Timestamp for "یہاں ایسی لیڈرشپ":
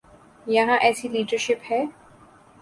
0.47-1.71